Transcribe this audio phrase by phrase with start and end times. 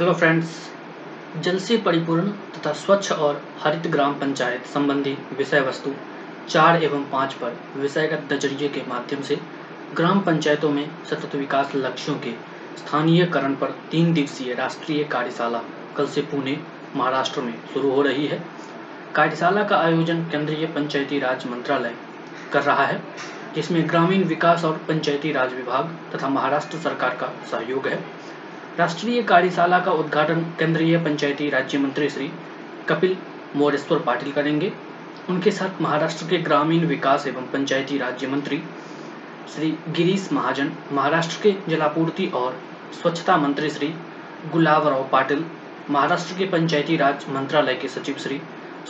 [0.00, 0.70] Hello friends
[1.36, 5.90] जल से परिपूर्ण तथा स्वच्छ और हरित ग्राम पंचायत संबंधी विषय वस्तु
[6.48, 9.38] चार एवं पाँच पर विषयगत नज़रिए के माध्यम से
[9.94, 12.30] ग्राम पंचायतों में सतत विकास लक्ष्यों के
[12.76, 15.62] स्थानीयकरण पर तीन दिवसीय राष्ट्रीय कार्यशाला
[15.96, 16.60] कल से पुणे,
[16.96, 18.42] महाराष्ट्र में शुरू हो रही है।
[19.14, 21.94] कार्यशाला का आयोजन केंद्रीय पंचायती राज मंत्रालय
[22.52, 23.02] कर रहा है।
[23.54, 28.19] जिसमें ग्रामीण विकास और पंचायती राज विभाग तथा महाराष्ट्र सरकार का सहयोग है।
[28.80, 32.28] राष्ट्रीय कार्यशाला का उद्घाटन केंद्रीय पंचायती राज्य मंत्री श्री
[32.88, 33.16] कपिल
[33.56, 34.72] मोरेश्वर पाटिल करेंगे।
[35.28, 38.60] उनके साथ महाराष्ट्र के ग्रामीण विकास एवं पंचायती राज्य मंत्री
[39.54, 42.56] श्री गिरीश महाजन, महाराष्ट्र के जलापूर्ति और
[42.92, 43.88] स्वच्छता मंत्री श्री
[44.52, 45.44] गुलाबराव पाटिल,
[45.90, 48.40] महाराष्ट्र के पंचायती राज मंत्रालय के सचिव श्री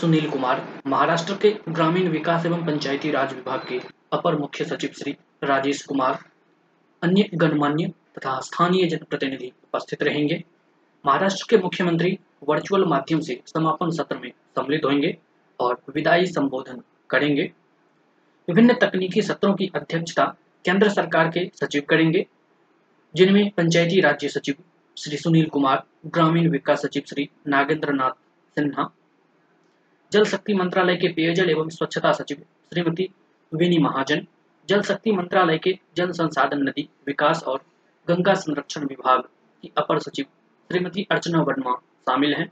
[0.00, 3.80] सुनील कुमार, महाराष्ट्र के ग्रामीण विकास एवं पंचायती राज विभाग के
[4.12, 6.18] अपर मुख्य सचिव श्री राजेश कुमार,
[7.02, 10.42] अन्य गणमान्य तथा स्थानीय जनप्रतिनिधि उपस्थित रहेंगे।
[11.04, 12.18] महाराष्ट्र के मुख्यमंत्री
[12.48, 15.16] वर्चुअल माध्यम से समापन सत्र में सम्मिलित होंगे
[15.60, 17.52] और विदाई संबोधन करेंगे।
[18.48, 20.24] विभिन्न तकनीकी सत्रों की अध्यक्षता
[20.64, 22.26] केंद्र सरकार के सचिव करेंगे,
[23.14, 24.54] जिनमें पंचायती राज्य सचिव
[24.96, 28.10] श्री सुनील कुमार, ग्रामीण विकास सचिव श्री नागेंद्र नाथ
[28.56, 28.88] सिन्हा,
[30.12, 32.42] जल शक्ति मंत्रालय के पेयजल एवं स्वच्छता सचिव
[32.72, 33.08] श्रीमती
[33.52, 34.26] विनी महाजन,
[34.68, 37.60] जल शक्ति मंत्रालय के जल संसाधन नदी विकास और
[38.08, 39.22] गंगा संरक्षण विभाग
[39.62, 40.26] की अपर सचिव
[40.70, 41.74] श्रीमती अर्चना वर्मा
[42.08, 42.46] शामिल हैं।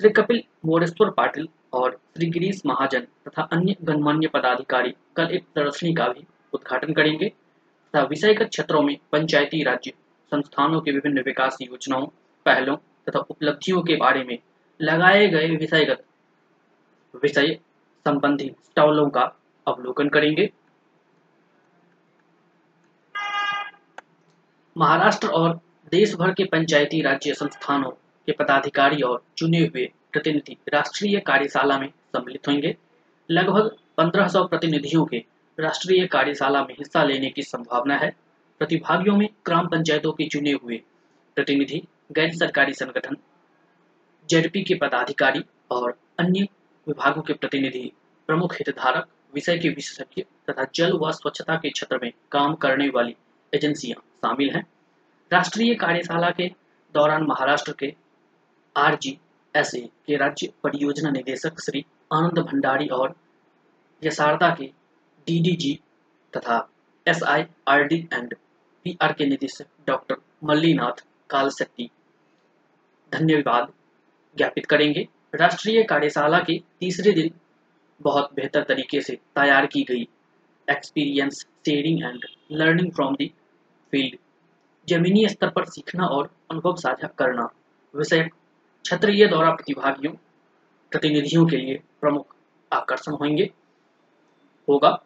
[0.00, 5.94] श्री कपिल मोरेश्वर पाटिल और श्री गिरीश महाजन तथा अन्य गणमान्य पदाधिकारी कल एक प्रदर्शनी
[5.94, 9.92] का भी उद्घाटन करेंगे तथा विषयगत क्षेत्रों में पंचायती राज्य
[10.32, 12.06] संस्थानों के विभिन्न विकास योजनाओं,
[12.46, 14.38] पहलों तथा उपलब्धियों के बारे में
[14.80, 16.04] लगाए गए विषयगत
[17.22, 17.58] विषय
[18.06, 19.22] संबंधी स्टॉलों का
[19.66, 20.50] अवलोकन करेंगे।
[24.76, 27.90] महाराष्ट्र और देश भर के पंचायती राज्य संस्थानों
[28.26, 32.76] के पदाधिकारी और चुने हुए प्रतिनिधि राष्ट्रीय कार्यशाला में सम्मिलित होंगे।
[33.30, 35.24] लगभग 1500 प्रतिनिधियों के
[35.60, 38.10] राष्ट्रीय कार्यशाला में हिस्सा लेने की संभावना है।
[38.58, 40.82] प्रतिभागियों में ग्राम पंचायतों के चुने हुए
[41.36, 41.82] प्रतिनिधि,
[42.12, 43.16] गैर सरकारी संगठन,
[44.30, 46.48] जेडपी के पदाधिकारी और अन्य
[46.88, 47.92] विभागों के प्रतिनिधि,
[48.26, 53.16] प्रमुख हितधारक, विषय के विशेषज्ञ तथा जल व स्वच्छता के क्षेत्र में काम करने वाली
[53.54, 54.66] एजेंसियाँ शामिल हैं।
[55.30, 56.46] राष्ट्रीय कार्यशाला के
[56.94, 57.92] दौरान महाराष्ट्र के
[58.76, 59.10] आर जी
[59.54, 63.14] एस ए के राज्य परियोजना निदेशक श्री आनंद भंडारी और
[64.02, 64.66] यशारदा के
[65.26, 65.72] डीडीजी
[66.32, 66.56] तथा
[67.06, 68.34] S I R D and
[68.84, 71.88] P R के निदेशक डॉक्टर मल्लीनाथ कालशक्ति
[73.12, 73.72] धन्यवाद
[74.36, 77.30] ज्ञापित करेंगे। राष्ट्रीय कार्यशाला के तीसरे दिन
[78.00, 80.08] बहुत बेहतर तरीके से तैयार की गई।
[80.68, 83.26] Experience sharing and learning from the
[83.92, 84.16] field
[84.88, 87.50] जमीनी स्तर पर सीखना और अनुभव साझा करना।
[87.96, 88.22] विषय
[88.82, 90.12] क्षेत्रीय दौरा प्रतिभागियों,
[90.90, 92.36] प्रतिनिधियों के लिए प्रमुख
[92.72, 93.50] आकर्षण होंगे।
[94.68, 95.02] होगा।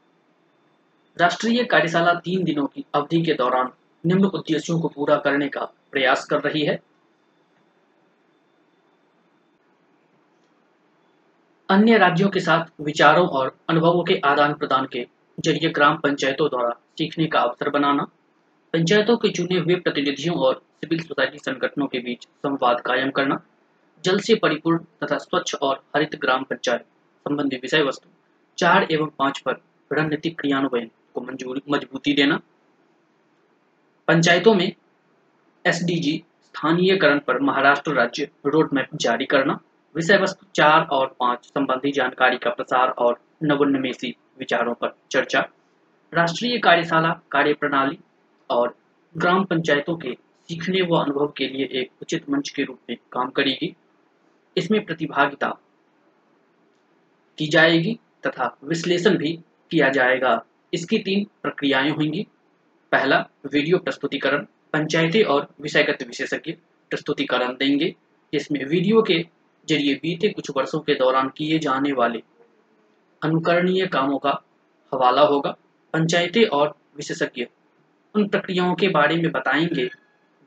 [1.19, 3.71] राष्ट्रीय कार्यशाला तीन दिनों की अवधि के दौरान
[4.07, 6.83] निम्न उद्देश्यों को पूरा करने का प्रयास कर रही है।
[11.69, 15.07] अन्य राज्यों के साथ विचारों और अनुभवों के आदान प्रदान के
[15.41, 18.07] ज़रिए ग्राम पंचायतों द्वारा सीखने का अवसर बनाना।
[18.75, 23.41] पंचायतों के चुने हुए प्रतिनिधियों और सिविल सोसाइटी संगठनों के बीच संवाद कायम करना,
[24.05, 26.81] जल से परिपूर्ण तथा स्वच्छ और हरित ग्राम पंचायत
[27.27, 28.09] संबंधी विषय वस्तु,
[28.59, 32.41] चार एवं पाँच पर रणनीतिक क्रियान्वयन को मंजूरी, मजबूती देना।
[34.09, 34.73] पंचायतों में
[35.65, 39.59] एसडीजी स्थानीयकरण पर महाराष्ट्र राज्य रोड मैप जारी करना,
[39.95, 45.45] विषय वस्तु चार और पाँच संबंधी जानकारी का प्रसार और नवोन्मेषी विचारों पर चर्चा।
[46.13, 47.99] राष्ट्रीय कार्यशाला कार्य प्रणाली
[48.53, 48.77] और
[49.17, 50.15] ग्राम पंचायतों के
[50.49, 53.77] सीखने व अनुभव के लिए एक उचित मंच के रूप में काम करेगी।
[54.57, 55.59] इसमें प्रतिभागिता
[57.39, 59.41] की जाएगी तथा विश्लेषण भी
[59.71, 62.27] किया जाएगा। इसकी तीन प्रक्रियाएँ होंगी।
[62.93, 66.53] पहला, वीडियो प्रस्तुतिकरण। पंचायती और विषयगत विशेषज्ञ
[66.91, 67.95] प्रस्तुतिकरण देंगे।
[68.33, 69.27] जिसमें वीडियो के
[69.69, 72.23] ज़रिए बीते कुछ वर्षों के दौरान किए जाने वाले
[73.23, 74.43] अनुकरणीय कामों का
[74.95, 75.57] हवाला होगा।
[75.93, 77.47] पंचायतें और विशेषज्ञ
[78.15, 79.91] उन प्रक्रियाओं के बारे में बताएँगे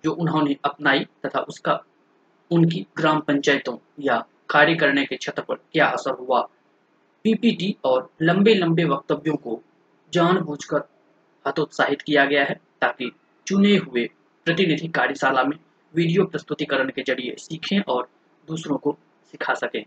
[0.03, 1.81] जो उन्होंने अपनाई तथा उसका,
[2.51, 6.41] उनकी ग्राम पंचायतों या कार्य करने के क्षेत्र पर क्या असर हुआ।
[7.23, 9.61] पीपीटी और लंबे लंबे वक्तव्यों को
[10.13, 10.89] जानबूझकर
[11.47, 13.11] हतोत्साहित किया गया है ताकि
[13.47, 14.09] चुने हुए
[14.45, 15.57] प्रतिनिधि कार्यशाला में
[15.95, 18.09] वीडियो प्रस्तुतिकरण के ज़रिए सीखें और
[18.47, 18.97] दूसरों को
[19.31, 19.85] सिखा सकें।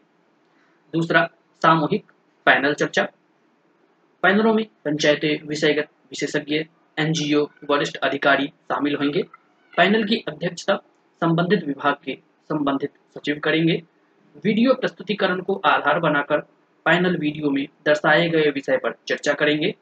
[0.93, 1.31] दूसरा,
[1.63, 2.13] सामूहिक
[2.45, 3.09] पैनल चर्चा।
[4.23, 6.65] पैनलों में पंचायतें, विषयगत विशेषज्ञ
[6.99, 9.23] एनजीओ वरिष्ठ अधिकारी शामिल होंगे।
[9.77, 10.75] पैनल की अध्यक्षता
[11.23, 12.19] संबंधित विभाग के
[12.49, 13.83] संबंधित सचिव करेंगे।
[14.45, 16.39] वीडियो प्रस्तुतिकरण को आधार बनाकर
[16.87, 19.75] पैनल वीडियो में दर्शाए गए विषय पर चर्चा करेंगे।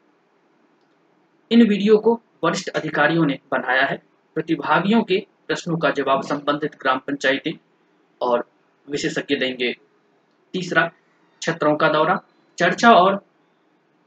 [1.51, 4.01] इन वीडियो को वरिष्ठ अधिकारियों ने बनाया है।
[4.35, 7.51] प्रतिभागियों के प्रश्नों का जवाब संबंधित ग्राम पंचायतें
[8.21, 8.47] और
[8.89, 9.73] विशेषज्ञ देंगे।
[10.53, 10.85] तीसरा
[11.41, 12.19] क्षेत्रों का दौरा।
[12.57, 13.25] चर्चा और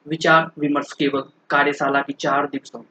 [0.06, 1.20] विचार विमर्श केवल
[1.50, 2.82] कार्यशाला की चार दिवसों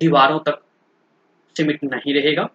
[0.00, 0.60] दीवारों तक
[1.56, 2.48] सीमित नहीं रहेगा,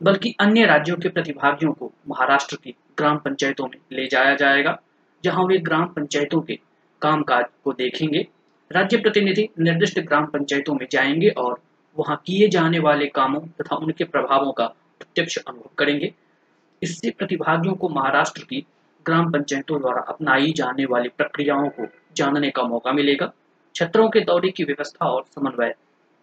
[0.00, 4.78] बल्कि अन्य राज्यों के प्रतिभागियों को महाराष्ट्र की ग्राम पंचायतों में ले जाया जाएगा,
[5.24, 6.58] जहाँ वे ग्राम पंचायतों के
[7.02, 8.26] कामकाज को देखेंगे,
[8.70, 11.60] राज्य प्रतिनिधि निर्दिष्ट ग्राम पंचायतों में जाएँगे और
[11.96, 14.66] वहाँ किए जाने वाले कामों तथा उनके प्रभावों का
[14.98, 16.12] प्रत्यक्ष अनुभव करेंगे।
[16.82, 18.64] इससे प्रतिभागियों को महाराष्ट्र की
[19.06, 23.26] ग्राम पंचायतों द्वारा अपनाई जाने वाली प्रक्रियाओं को जानने का मौका मिलेगा।
[23.74, 25.74] क्षेत्रों के दौरे की व्यवस्था और समन्वय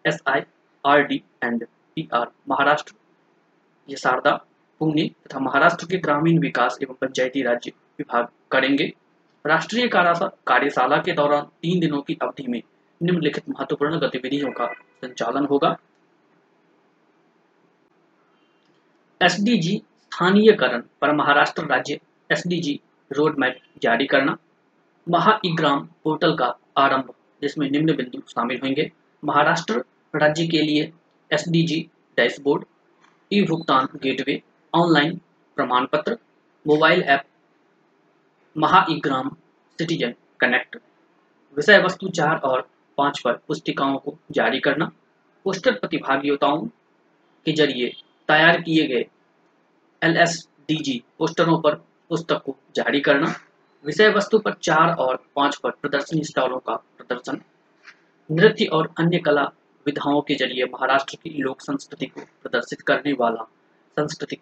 [0.06, 0.42] S I
[0.84, 1.66] R D and
[1.96, 2.94] P R Maharashtra
[3.88, 4.32] Yashada
[4.82, 8.92] Pune तथा महाराष्ट्र के ग्रामीण विकास एवं पंचायती राज्य विभाग करेंगे।
[9.46, 12.62] राष्ट्रीय कार्यशाला के दौरान तीन दिनों की अवधि में
[13.02, 14.68] निम्नलिखित महत्वपूर्ण गतिविधियों का
[15.02, 15.76] संचालन होगा।
[19.22, 22.00] एसडीजी स्थानीयकरण पर महाराष्ट्र राज्य
[22.30, 22.80] एसडीजी
[23.12, 24.38] रोड मैप जारी करना।
[25.08, 26.46] महा ग्राम पोर्टल का
[26.78, 28.92] आरंभ, जिसमें निम्न बिंदु शामिल होंगे।
[29.24, 29.84] महाराष्ट्र
[30.16, 30.92] राज्य के लिए
[31.34, 32.66] एसडीजी डैशबोर्ड
[33.34, 34.42] ई भुगतान गेटवे
[34.74, 35.20] ऑनलाइन
[35.56, 36.18] प्रमाण पत्र
[36.68, 37.24] mobile app
[38.58, 39.30] Mahaegram
[39.80, 40.78] citizen connect
[41.58, 44.92] विषय वस्तु चार और पाँच पर पुस्तिकाओं को जारी करना
[45.44, 46.68] पोस्टर प्रतिभागियों
[47.46, 47.90] के ज़रिए
[48.28, 49.06] तैयार किए गए
[50.02, 51.76] एल एस डी जी पोस्टरों पर
[52.10, 53.36] पुस्तक को जारी करना
[53.86, 57.42] विषय वस्तु पर चार और पाँच पर प्रदर्शनी स्टॉलों का प्रदर्शन,
[58.32, 59.52] नृत्य और अन्य कला
[59.86, 63.44] विधाओं के ज़रिए महाराष्ट्र की लोक संस्कृति को प्रदर्शित करने वाला
[63.98, 64.40] सांस्कृतिक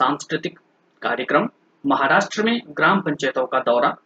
[0.00, 0.58] सांस्कृतिक
[1.02, 1.48] कार्यक्रम
[1.86, 3.96] महाराष्ट्र में ग्राम पंचायतों का दौरा।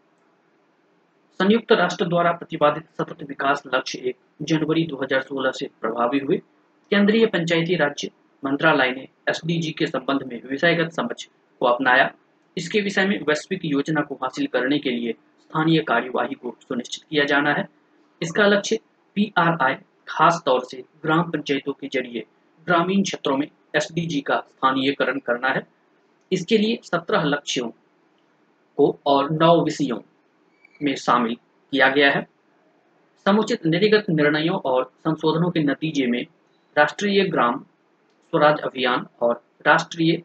[1.41, 6.37] संयुक्त राष्ट्र द्वारा प्रतिपादित सतत विकास लक्ष्य एक जनवरी 2016 से प्रभावी हुए।
[6.91, 8.11] केंद्रीय पंचायती राज्य
[8.45, 11.25] मंत्रालय ने एसडीजी के संबंध में विषयगत समझ
[11.61, 12.11] को अपनाया।
[12.57, 17.25] इसके विषय में वैश्विक योजना को हासिल करने के लिए स्थानीय कार्यवाही को सुनिश्चित किया
[17.25, 17.69] जाना है।
[18.23, 18.79] इसका लक्ष्य
[19.15, 19.75] पीआरआई
[20.23, 22.25] खास तौर से ग्राम पंचायतों के ज़रिए
[22.67, 23.47] ग्रामीण क्षेत्रों में
[23.77, 25.67] एसडीजी का स्थानीयकरण करना है।
[26.33, 27.69] इसके लिए सत्रह लक्ष्यों
[28.77, 29.99] को और नौ विषयों
[30.83, 31.35] में शामिल
[31.73, 32.23] किया गया है।
[33.27, 36.27] समुचित नीतिगत निर्णयों और संशोधनों के नतीजे में
[36.79, 37.59] राष्ट्रीय ग्राम
[38.33, 40.23] स्वराज अभियान और राष्ट्रीय,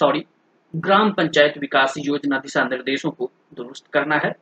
[0.00, 0.24] सॉरी,
[0.76, 4.32] ग्राम पंचायत विकास योजना दिशा निर्देशों को दुरुस्त करना है,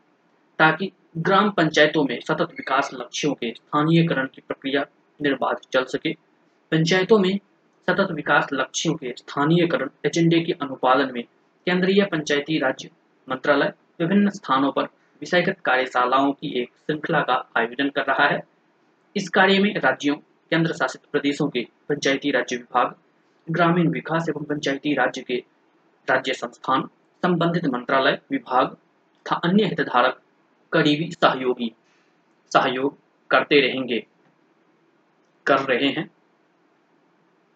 [0.59, 4.87] ताकि ग्राम पंचायतों में सतत विकास लक्ष्यों के स्थानीयकरण की प्रक्रिया
[5.23, 6.13] निर्बाध चल सके।
[6.71, 7.39] पंचायतों में
[7.89, 11.23] सतत विकास लक्ष्यों के स्थानीयकरण, एजेंडे के अनुपालन में
[11.67, 12.91] केंद्रीय पंचायती राज्य
[13.29, 14.83] मंत्रालय विभिन्न स्थानों पर
[15.21, 18.41] विषयगत कार्यशालाओं की एक श्रृंखला का आयोजन कर रहा है।
[19.17, 22.95] इस कार्य में राज्यों केंद्र शासित प्रदेशों के पंचायती राज्य विभाग,
[23.51, 25.45] ग्रामीण विकास एवं पंचायती राज्य के
[26.11, 26.83] राज्य संस्थान,
[27.23, 28.77] संबंधित मंत्रालय विभाग,
[29.27, 30.22] तथा अन्य हितधारक
[30.73, 31.73] करीबी सहयोगी
[32.53, 32.99] सहयोग
[33.31, 34.07] करते रहेंगे
[35.47, 36.11] कर रहे हैं।